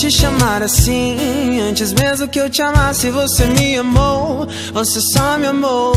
te 0.00 0.10
chamar 0.10 0.62
assim. 0.62 1.60
Antes 1.60 1.92
mesmo 1.92 2.26
que 2.26 2.40
eu 2.40 2.48
te 2.48 2.62
amasse, 2.62 3.10
você 3.10 3.44
me 3.44 3.76
amou. 3.76 4.48
Você 4.72 4.98
só 5.12 5.36
me 5.36 5.46
amou. 5.46 5.92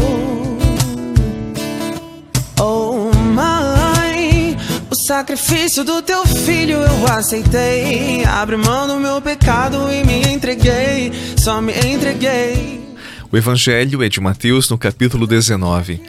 Oh, 2.59 3.15
mãe, 3.33 4.57
o 4.91 4.95
sacrifício 5.07 5.85
do 5.85 6.01
teu 6.01 6.25
filho 6.25 6.79
eu 6.79 7.07
aceitei. 7.07 8.25
Abre 8.25 8.57
mão 8.57 8.87
do 8.87 8.99
meu 8.99 9.21
pecado 9.21 9.89
e 9.89 10.03
me 10.05 10.33
entreguei. 10.33 11.13
Só 11.37 11.61
me 11.61 11.71
entreguei. 11.71 12.83
O 13.31 13.37
Evangelho 13.37 14.03
é 14.03 14.09
de 14.09 14.19
Mateus, 14.19 14.69
no 14.69 14.77
capítulo 14.77 15.25
19. 15.25 16.01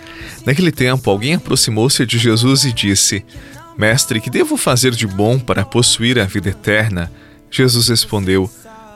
Naquele 0.45 0.73
tempo, 0.73 1.09
alguém 1.09 1.35
aproximou-se 1.35 2.05
de 2.05 2.19
Jesus 2.19 2.65
e 2.65 2.73
disse: 2.73 3.25
Mestre, 3.79 4.21
que 4.21 4.31
devo 4.31 4.57
fazer 4.57 4.91
de 4.91 5.07
bom 5.07 5.39
para 5.39 5.65
possuir 5.65 6.19
a 6.19 6.25
vida 6.25 6.51
eterna? 6.51 7.09
Jesus 7.57 7.87
respondeu: 7.87 8.51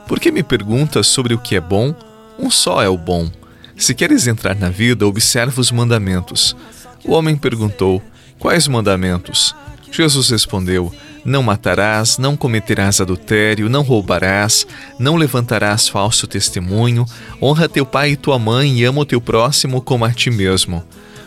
Por 0.05 0.19
que 0.19 0.33
me 0.33 0.43
perguntas 0.43 1.07
sobre 1.07 1.33
o 1.33 1.39
que 1.39 1.55
é 1.55 1.61
bom? 1.61 1.95
Um 2.37 2.51
só 2.51 2.81
é 2.81 2.89
o 2.89 2.97
bom. 2.97 3.31
Se 3.77 3.95
queres 3.95 4.27
entrar 4.27 4.53
na 4.53 4.69
vida, 4.69 5.07
observa 5.07 5.61
os 5.61 5.71
mandamentos. 5.71 6.57
O 7.05 7.13
homem 7.13 7.37
perguntou: 7.37 8.03
Quais 8.37 8.67
mandamentos? 8.67 9.55
Jesus 9.89 10.29
respondeu: 10.29 10.93
não 11.23 11.43
matarás, 11.43 12.17
não 12.17 12.35
cometerás 12.35 13.01
adultério, 13.01 13.69
não 13.69 13.81
roubarás, 13.81 14.65
não 14.97 15.15
levantarás 15.15 15.87
falso 15.87 16.25
testemunho, 16.25 17.05
honra 17.41 17.67
teu 17.67 17.85
pai 17.85 18.11
e 18.11 18.17
tua 18.17 18.39
mãe 18.39 18.77
e 18.77 18.85
ama 18.85 19.01
o 19.01 19.05
teu 19.05 19.19
próximo 19.19 19.81
como 19.81 20.05
a 20.05 20.13
ti 20.13 20.29
mesmo. 20.31 20.83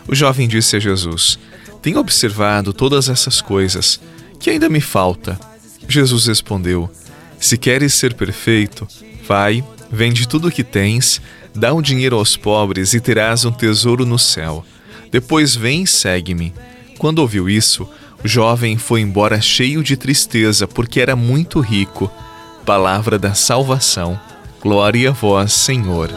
O 0.08 0.14
jovem 0.14 0.48
disse 0.48 0.76
a 0.76 0.80
Jesus: 0.80 1.38
Tenho 1.80 1.98
observado 1.98 2.72
todas 2.72 3.08
essas 3.08 3.40
coisas. 3.40 4.00
Que 4.40 4.50
ainda 4.50 4.68
me 4.68 4.80
falta? 4.80 5.38
Jesus 5.88 6.26
respondeu: 6.26 6.90
Se 7.42 7.58
queres 7.58 7.92
ser 7.94 8.14
perfeito, 8.14 8.86
vai, 9.26 9.64
vende 9.90 10.28
tudo 10.28 10.46
o 10.46 10.50
que 10.50 10.62
tens, 10.62 11.20
dá 11.52 11.74
o 11.74 11.82
dinheiro 11.82 12.16
aos 12.16 12.36
pobres 12.36 12.94
e 12.94 13.00
terás 13.00 13.44
um 13.44 13.50
tesouro 13.50 14.06
no 14.06 14.16
céu. 14.16 14.64
Depois 15.10 15.56
vem 15.56 15.82
e 15.82 15.86
segue-me. 15.86 16.54
Quando 16.98 17.18
ouviu 17.18 17.50
isso, 17.50 17.86
o 18.22 18.28
jovem 18.28 18.78
foi 18.78 19.00
embora 19.00 19.40
cheio 19.40 19.82
de 19.82 19.96
tristeza, 19.96 20.68
porque 20.68 21.00
era 21.00 21.16
muito 21.16 21.58
rico. 21.58 22.08
Palavra 22.64 23.18
da 23.18 23.34
salvação. 23.34 24.18
Glória 24.60 25.10
a 25.10 25.12
vós, 25.12 25.52
Senhor. 25.52 26.10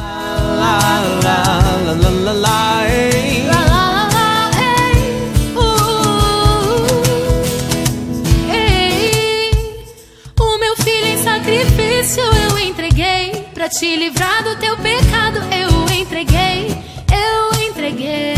Para 13.66 13.70
te 13.70 13.96
livrar 13.96 14.44
do 14.44 14.56
teu 14.58 14.78
pecado. 14.78 15.40
Eu 15.52 16.00
entreguei, 16.00 16.68
eu 17.12 17.68
entreguei. 17.68 18.36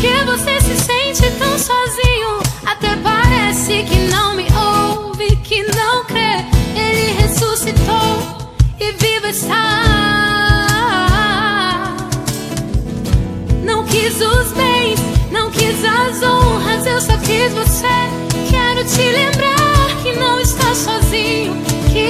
que 0.00 0.24
você 0.24 0.60
se 0.60 0.76
sente 0.76 1.30
tão 1.38 1.58
sozinho. 1.58 2.38
Até 2.66 2.96
parece 2.96 3.82
que 3.84 3.96
não 4.10 4.15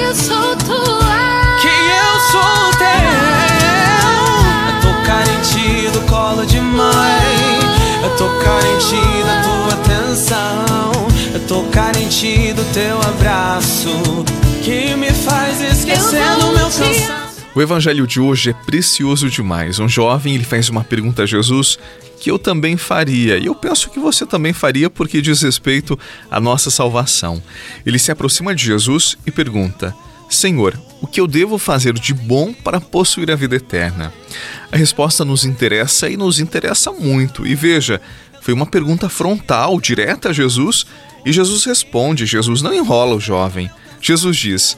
eu 0.07 0.15
sou 0.15 0.55
tua. 0.65 1.17
Que 1.61 1.67
eu 1.67 2.19
sou 2.31 2.71
teu. 2.77 2.87
Tocar 4.81 5.27
em 5.27 5.41
ti 5.41 5.89
do 5.91 6.01
colo 6.09 6.45
de 6.45 6.59
mãe 6.61 7.59
é 8.03 8.09
tocar 8.17 8.63
em 8.63 8.77
ti 8.77 9.01
da 9.25 9.41
tua 9.41 9.73
atenção, 9.73 10.91
é 11.35 11.39
tocar 11.47 11.95
em 11.97 12.07
ti 12.07 12.53
do 12.53 12.63
teu 12.73 12.97
abraço, 13.01 13.89
que 14.63 14.95
me 14.95 15.11
faz 15.11 15.59
esquecer 15.61 16.23
do 16.39 16.47
meu 16.53 16.69
cansaço. 16.69 17.16
O 17.57 17.61
evangelho 17.63 18.05
de 18.05 18.19
hoje 18.19 18.51
é 18.51 18.53
precioso 18.53 19.31
demais. 19.31 19.79
Um 19.79 19.89
jovem 19.89 20.35
ele 20.35 20.43
faz 20.43 20.69
uma 20.69 20.83
pergunta 20.83 21.23
a 21.23 21.25
Jesus 21.25 21.79
que 22.21 22.29
eu 22.29 22.37
também 22.37 22.77
faria, 22.77 23.35
e 23.39 23.47
eu 23.47 23.55
penso 23.55 23.89
que 23.89 23.99
você 23.99 24.27
também 24.27 24.53
faria 24.53 24.91
porque 24.91 25.19
diz 25.23 25.41
respeito 25.41 25.97
à 26.29 26.39
nossa 26.39 26.69
salvação. 26.69 27.41
Ele 27.83 27.97
se 27.97 28.11
aproxima 28.11 28.53
de 28.53 28.63
Jesus 28.63 29.17
e 29.25 29.31
pergunta: 29.31 29.91
Senhor, 30.29 30.79
o 31.01 31.07
que 31.07 31.19
eu 31.19 31.25
devo 31.25 31.57
fazer 31.57 31.93
de 31.93 32.13
bom 32.13 32.53
para 32.53 32.79
possuir 32.79 33.31
a 33.31 33.35
vida 33.35 33.55
eterna? 33.55 34.13
A 34.71 34.77
resposta 34.77 35.25
nos 35.25 35.43
interessa 35.43 36.07
e 36.07 36.15
nos 36.15 36.39
interessa 36.39 36.91
muito. 36.91 37.43
E 37.47 37.55
veja, 37.55 37.99
foi 38.39 38.53
uma 38.53 38.67
pergunta 38.67 39.09
frontal, 39.09 39.81
direta 39.81 40.29
a 40.29 40.33
Jesus, 40.33 40.85
e 41.25 41.33
Jesus 41.33 41.65
responde. 41.65 42.23
Jesus 42.27 42.61
não 42.61 42.71
enrola 42.71 43.15
o 43.15 43.19
jovem. 43.19 43.67
Jesus 43.99 44.37
diz: 44.37 44.77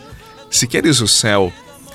Se 0.50 0.66
queres 0.66 1.02
o 1.02 1.10
céu, 1.10 1.52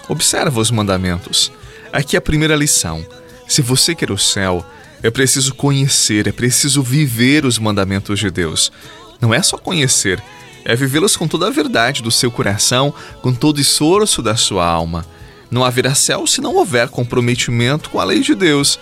observa 0.09 0.60
os 0.60 0.70
mandamentos. 0.70 1.50
Aqui 1.92 2.16
a 2.16 2.20
primeira 2.20 2.56
lição. 2.56 3.04
Se 3.47 3.62
você 3.62 3.94
quer 3.94 4.10
o 4.10 4.19
céu, 4.19 4.65
é 5.03 5.10
preciso 5.10 5.54
conhecer, 5.54 6.26
é 6.26 6.32
preciso 6.32 6.82
viver 6.82 7.44
os 7.44 7.59
mandamentos 7.59 8.19
de 8.19 8.31
Deus. 8.31 8.72
Não 9.20 9.34
é 9.34 9.42
só 9.42 9.59
conhecer, 9.59 10.22
é 10.65 10.75
vivê-los 10.75 11.16
com 11.16 11.28
toda 11.28 11.47
a 11.47 11.50
verdade 11.50 12.03
do 12.03 12.10
seu 12.10 12.31
coração, 12.31 12.92
com 13.20 13.32
todo 13.32 13.59
o 13.59 13.60
esforço 13.60 14.22
da 14.22 14.34
sua 14.34 14.66
alma. 14.66 15.04
Não 15.50 15.65
haverá 15.65 15.94
céu 15.94 16.26
se 16.26 16.41
não 16.41 16.56
houver 16.56 16.88
comprometimento 16.88 17.91
com 17.91 18.00
a 18.00 18.04
lei 18.04 18.21
de 18.21 18.34
Deus. 18.34 18.78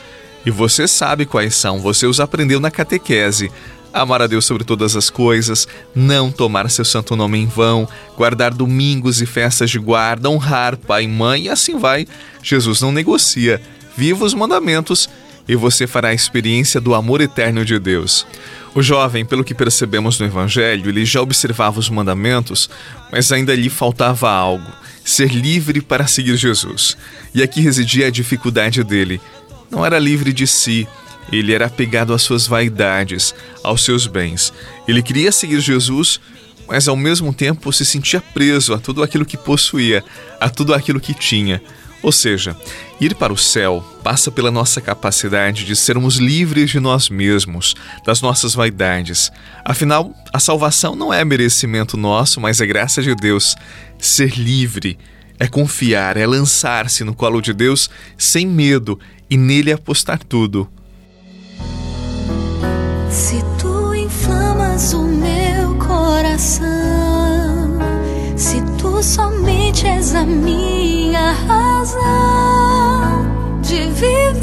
E 0.46 0.50
você 0.50 0.88
sabe 0.88 1.26
quais 1.26 1.54
são, 1.54 1.80
você 1.80 2.06
os 2.06 2.20
aprendeu 2.20 2.60
na 2.60 2.70
catequese. 2.70 3.50
Amar 3.92 4.22
a 4.22 4.26
Deus 4.26 4.46
sobre 4.46 4.64
todas 4.64 4.96
as 4.96 5.10
coisas, 5.10 5.68
não 5.94 6.32
tomar 6.32 6.70
seu 6.70 6.84
santo 6.84 7.14
nome 7.14 7.38
em 7.38 7.46
vão, 7.46 7.86
guardar 8.16 8.54
domingos 8.54 9.20
e 9.20 9.26
festas 9.26 9.70
de 9.70 9.78
guarda, 9.78 10.30
honrar 10.30 10.76
pai 10.76 11.04
e 11.04 11.08
mãe, 11.08 11.44
e 11.44 11.48
assim 11.50 11.78
vai. 11.78 12.06
Jesus 12.42 12.80
não 12.80 12.90
negocia. 12.90 13.60
Viva 13.96 14.24
os 14.24 14.32
mandamentos 14.32 15.10
e 15.46 15.54
você 15.54 15.86
fará 15.86 16.08
a 16.08 16.14
experiência 16.14 16.80
do 16.80 16.94
amor 16.94 17.20
eterno 17.20 17.64
de 17.64 17.78
Deus. 17.78 18.26
O 18.74 18.82
jovem, 18.82 19.24
pelo 19.24 19.44
que 19.44 19.54
percebemos 19.54 20.18
no 20.18 20.26
Evangelho, 20.26 20.88
ele 20.88 21.04
já 21.04 21.20
observava 21.20 21.78
os 21.78 21.90
mandamentos, 21.90 22.70
mas 23.10 23.30
ainda 23.30 23.54
lhe 23.54 23.68
faltava 23.68 24.30
algo: 24.30 24.70
ser 25.04 25.30
livre 25.30 25.82
para 25.82 26.06
seguir 26.06 26.36
Jesus. 26.36 26.96
E 27.34 27.42
aqui 27.42 27.60
residia 27.60 28.06
a 28.06 28.10
dificuldade 28.10 28.82
dele. 28.82 29.20
Não 29.70 29.84
era 29.84 29.98
livre 29.98 30.32
de 30.32 30.46
si, 30.46 30.86
ele 31.32 31.52
era 31.52 31.66
apegado 31.66 32.12
às 32.12 32.22
suas 32.22 32.46
vaidades, 32.46 33.34
aos 33.64 33.84
seus 33.84 34.06
bens. 34.06 34.52
Ele 34.86 35.02
queria 35.02 35.32
seguir 35.32 35.60
Jesus, 35.60 36.20
mas 36.68 36.86
ao 36.86 36.96
mesmo 36.96 37.32
tempo 37.32 37.72
se 37.72 37.84
sentia 37.84 38.20
preso 38.20 38.74
a 38.74 38.78
tudo 38.78 39.02
aquilo 39.02 39.24
que 39.24 39.36
possuía, 39.36 40.04
a 40.40 40.48
tudo 40.48 40.74
aquilo 40.74 41.00
que 41.00 41.14
tinha. 41.14 41.62
Ou 42.02 42.10
seja, 42.10 42.56
ir 43.00 43.14
para 43.14 43.32
o 43.32 43.38
céu 43.38 43.82
passa 44.02 44.30
pela 44.30 44.50
nossa 44.50 44.80
capacidade 44.80 45.64
de 45.64 45.76
sermos 45.76 46.16
livres 46.16 46.70
de 46.70 46.80
nós 46.80 47.08
mesmos, 47.08 47.76
das 48.04 48.20
nossas 48.20 48.54
vaidades. 48.54 49.30
Afinal, 49.64 50.12
a 50.32 50.40
salvação 50.40 50.96
não 50.96 51.14
é 51.14 51.24
merecimento 51.24 51.96
nosso, 51.96 52.40
mas 52.40 52.60
é 52.60 52.66
graça 52.66 53.00
de 53.00 53.14
Deus. 53.14 53.54
Ser 53.98 54.36
livre 54.36 54.98
é 55.38 55.46
confiar, 55.46 56.16
é 56.16 56.26
lançar-se 56.26 57.04
no 57.04 57.14
colo 57.14 57.40
de 57.40 57.52
Deus 57.52 57.88
sem 58.18 58.46
medo 58.46 58.98
e 59.30 59.36
nele 59.36 59.72
apostar 59.72 60.18
tudo. 60.18 60.68
Coração, 66.32 67.78
se 68.36 68.62
tu 68.78 69.02
somente 69.02 69.86
és 69.86 70.14
a 70.14 70.24
minha 70.24 71.32
razão 71.46 72.00
de 73.60 73.86
viver 73.88 74.40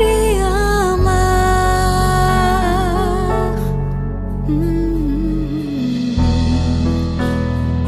e 0.00 0.40
amar, 0.94 1.26
hum, 4.48 6.14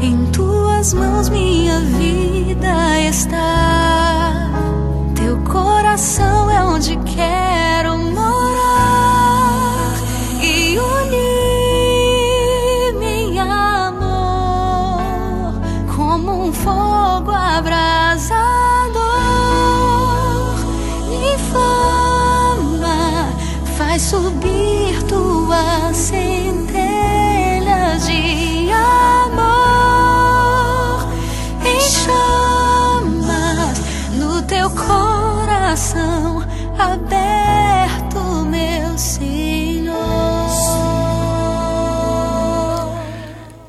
em 0.01 0.25
tuas 0.33 0.93
mãos 0.93 1.29
minha 1.29 1.79
vida 1.79 2.99
está, 2.99 4.51
teu 5.15 5.37
coração 5.49 6.51
é 6.51 6.61
onde 6.65 6.97
quero 6.97 7.38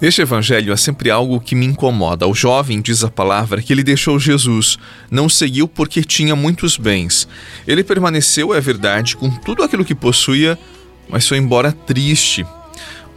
Neste 0.00 0.23
evangelho 0.23 0.73
há 0.73 0.79
sempre 0.79 1.11
algo 1.11 1.38
que 1.38 1.55
me 1.55 1.67
incomoda. 1.67 2.26
O 2.26 2.35
jovem 2.35 2.81
diz 2.81 3.05
a 3.05 3.11
palavra 3.11 3.61
que 3.61 3.70
ele 3.70 3.82
deixou 3.82 4.19
Jesus, 4.19 4.79
não 5.11 5.29
seguiu 5.29 5.69
porque 5.69 6.02
tinha 6.02 6.35
muitos 6.35 6.79
bens. 6.79 7.29
Ele 7.67 7.85
permaneceu, 7.85 8.55
é 8.55 8.61
verdade, 8.61 9.14
com 9.14 9.31
tudo 9.31 9.62
aquilo 9.62 9.85
que 9.85 9.94
possuía, 9.94 10.58
mas 11.06 11.29
foi 11.29 11.37
embora 11.37 11.70
triste. 11.70 12.47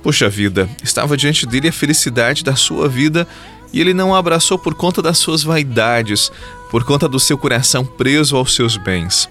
Poxa 0.02 0.28
vida, 0.28 0.70
estava 0.84 1.16
diante 1.16 1.46
dele 1.46 1.70
a 1.70 1.74
felicidade 1.74 2.44
da 2.44 2.56
sua 2.56 2.90
vida 2.90 3.26
e 3.72 3.80
ele 3.80 3.94
não 3.94 4.14
a 4.14 4.20
abraçou 4.20 4.60
por 4.60 4.76
conta 4.76 5.02
das 5.02 5.18
suas 5.18 5.42
vaidades, 5.42 6.30
por 6.70 6.84
conta 6.84 7.08
do 7.08 7.20
seu 7.20 7.38
coração 7.38 7.86
preso 7.86 8.36
aos 8.36 8.54
seus 8.54 8.76
bens. 8.76 9.30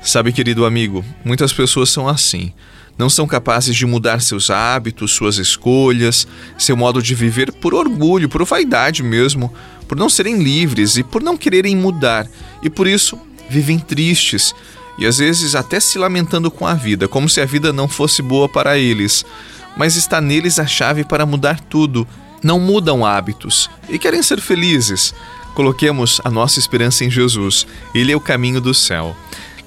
Sabe, 0.00 0.32
querido 0.32 0.64
amigo, 0.64 1.04
muitas 1.22 1.52
pessoas 1.52 1.90
são 1.90 2.08
assim 2.08 2.50
não 2.98 3.08
são 3.08 3.26
capazes 3.26 3.76
de 3.76 3.86
mudar 3.86 4.20
seus 4.20 4.50
hábitos, 4.50 5.12
suas 5.12 5.38
escolhas, 5.38 6.26
seu 6.58 6.76
modo 6.76 7.00
de 7.00 7.14
viver 7.14 7.52
por 7.52 7.72
orgulho, 7.72 8.28
por 8.28 8.44
vaidade 8.44 9.02
mesmo, 9.02 9.52
por 9.86 9.96
não 9.96 10.10
serem 10.10 10.42
livres 10.42 10.96
e 10.96 11.04
por 11.04 11.22
não 11.22 11.36
quererem 11.36 11.76
mudar, 11.76 12.26
e 12.62 12.68
por 12.68 12.86
isso 12.86 13.18
vivem 13.48 13.78
tristes 13.78 14.52
e 14.98 15.06
às 15.06 15.18
vezes 15.18 15.54
até 15.54 15.78
se 15.78 15.96
lamentando 15.96 16.50
com 16.50 16.66
a 16.66 16.74
vida, 16.74 17.06
como 17.06 17.28
se 17.28 17.40
a 17.40 17.46
vida 17.46 17.72
não 17.72 17.86
fosse 17.86 18.20
boa 18.20 18.48
para 18.48 18.76
eles. 18.76 19.24
Mas 19.76 19.94
está 19.94 20.20
neles 20.20 20.58
a 20.58 20.66
chave 20.66 21.04
para 21.04 21.24
mudar 21.24 21.60
tudo. 21.60 22.06
Não 22.42 22.58
mudam 22.58 23.06
hábitos 23.06 23.70
e 23.88 23.96
querem 23.96 24.22
ser 24.24 24.40
felizes. 24.40 25.14
Coloquemos 25.54 26.20
a 26.24 26.30
nossa 26.30 26.58
esperança 26.58 27.04
em 27.04 27.10
Jesus. 27.10 27.64
Ele 27.94 28.10
é 28.10 28.16
o 28.16 28.20
caminho 28.20 28.60
do 28.60 28.74
céu. 28.74 29.16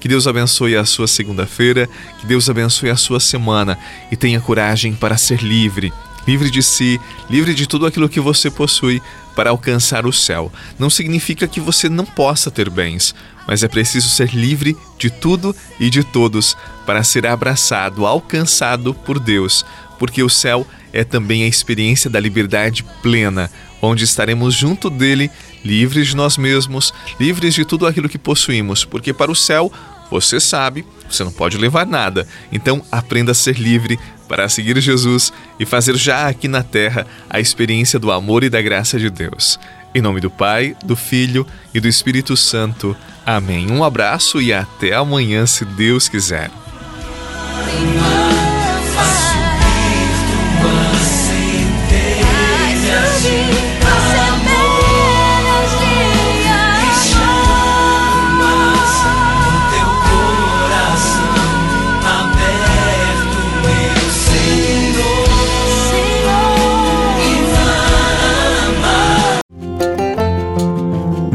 Que 0.02 0.08
Deus 0.08 0.26
abençoe 0.26 0.74
a 0.74 0.84
sua 0.84 1.06
segunda-feira, 1.06 1.88
que 2.18 2.26
Deus 2.26 2.50
abençoe 2.50 2.90
a 2.90 2.96
sua 2.96 3.20
semana 3.20 3.78
e 4.10 4.16
tenha 4.16 4.40
coragem 4.40 4.94
para 4.94 5.16
ser 5.16 5.40
livre. 5.44 5.92
Livre 6.26 6.50
de 6.50 6.60
si, 6.60 7.00
livre 7.30 7.54
de 7.54 7.68
tudo 7.68 7.86
aquilo 7.86 8.08
que 8.08 8.18
você 8.18 8.50
possui 8.50 9.00
para 9.36 9.50
alcançar 9.50 10.04
o 10.04 10.12
céu. 10.12 10.50
Não 10.76 10.90
significa 10.90 11.46
que 11.46 11.60
você 11.60 11.88
não 11.88 12.04
possa 12.04 12.50
ter 12.50 12.68
bens, 12.68 13.14
mas 13.46 13.62
é 13.62 13.68
preciso 13.68 14.08
ser 14.08 14.34
livre 14.34 14.76
de 14.98 15.08
tudo 15.08 15.54
e 15.78 15.88
de 15.88 16.02
todos 16.02 16.56
para 16.84 17.04
ser 17.04 17.24
abraçado, 17.24 18.04
alcançado 18.04 18.92
por 18.92 19.20
Deus, 19.20 19.64
porque 20.00 20.20
o 20.20 20.28
céu 20.28 20.66
é 20.92 21.04
também 21.04 21.44
a 21.44 21.48
experiência 21.48 22.10
da 22.10 22.18
liberdade 22.18 22.84
plena, 23.00 23.48
onde 23.80 24.02
estaremos 24.02 24.54
junto 24.54 24.90
dele, 24.90 25.30
livres 25.64 26.08
de 26.08 26.16
nós 26.16 26.36
mesmos, 26.36 26.92
livres 27.18 27.54
de 27.54 27.64
tudo 27.64 27.86
aquilo 27.86 28.08
que 28.08 28.18
possuímos, 28.18 28.84
porque 28.84 29.12
para 29.12 29.30
o 29.30 29.34
céu 29.36 29.72
você 30.20 30.38
sabe, 30.38 30.84
você 31.08 31.24
não 31.24 31.32
pode 31.32 31.56
levar 31.56 31.86
nada. 31.86 32.26
Então 32.52 32.82
aprenda 32.92 33.32
a 33.32 33.34
ser 33.34 33.58
livre 33.58 33.98
para 34.28 34.48
seguir 34.48 34.78
Jesus 34.80 35.32
e 35.58 35.64
fazer 35.64 35.96
já 35.96 36.28
aqui 36.28 36.48
na 36.48 36.62
terra 36.62 37.06
a 37.28 37.40
experiência 37.40 37.98
do 37.98 38.12
amor 38.12 38.44
e 38.44 38.50
da 38.50 38.60
graça 38.60 38.98
de 38.98 39.08
Deus. 39.08 39.58
Em 39.94 40.00
nome 40.00 40.20
do 40.20 40.30
Pai, 40.30 40.76
do 40.84 40.96
Filho 40.96 41.46
e 41.74 41.80
do 41.80 41.88
Espírito 41.88 42.36
Santo. 42.36 42.96
Amém. 43.24 43.70
Um 43.70 43.84
abraço 43.84 44.40
e 44.40 44.52
até 44.52 44.94
amanhã, 44.94 45.46
se 45.46 45.64
Deus 45.64 46.08
quiser. 46.08 46.50